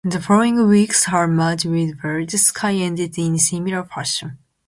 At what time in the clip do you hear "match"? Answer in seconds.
1.27-1.63